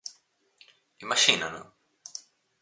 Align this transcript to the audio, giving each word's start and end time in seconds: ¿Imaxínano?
¿Imaxínano? 1.03 1.61